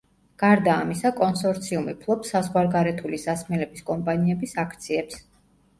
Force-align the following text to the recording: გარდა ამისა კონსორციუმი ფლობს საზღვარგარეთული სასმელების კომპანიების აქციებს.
გარდა 0.43 0.77
ამისა 0.85 1.11
კონსორციუმი 1.19 1.95
ფლობს 2.01 2.33
საზღვარგარეთული 2.37 3.21
სასმელების 3.27 3.87
კომპანიების 3.93 4.61
აქციებს. 4.67 5.25